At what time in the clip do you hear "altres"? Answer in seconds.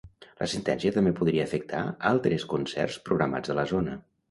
2.13-2.47